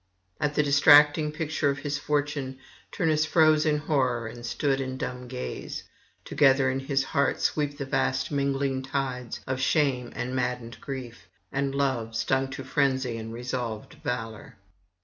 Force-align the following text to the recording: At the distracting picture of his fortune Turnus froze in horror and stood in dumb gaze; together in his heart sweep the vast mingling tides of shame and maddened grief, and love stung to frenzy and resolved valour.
At 0.39 0.55
the 0.55 0.63
distracting 0.63 1.31
picture 1.31 1.69
of 1.69 1.77
his 1.77 1.99
fortune 1.99 2.57
Turnus 2.91 3.23
froze 3.23 3.67
in 3.67 3.77
horror 3.77 4.25
and 4.25 4.43
stood 4.43 4.81
in 4.81 4.97
dumb 4.97 5.27
gaze; 5.27 5.83
together 6.25 6.71
in 6.71 6.79
his 6.79 7.03
heart 7.03 7.39
sweep 7.39 7.77
the 7.77 7.85
vast 7.85 8.31
mingling 8.31 8.81
tides 8.81 9.41
of 9.45 9.61
shame 9.61 10.11
and 10.15 10.35
maddened 10.35 10.81
grief, 10.81 11.29
and 11.51 11.75
love 11.75 12.15
stung 12.15 12.49
to 12.49 12.63
frenzy 12.63 13.15
and 13.17 13.31
resolved 13.31 13.93
valour. 14.03 14.55